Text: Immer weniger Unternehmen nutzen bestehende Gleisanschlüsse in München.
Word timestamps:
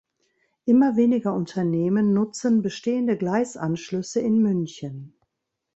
Immer 0.65 0.95
weniger 0.95 1.31
Unternehmen 1.31 2.11
nutzen 2.15 2.63
bestehende 2.63 3.15
Gleisanschlüsse 3.19 4.19
in 4.19 4.41
München. 4.41 5.13